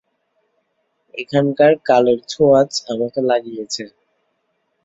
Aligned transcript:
এখনকার 1.13 1.73
কালের 1.87 2.19
ছোঁয়াচ 2.29 2.71
আমাকে 2.91 3.19
লাগিয়াছে। 3.29 3.83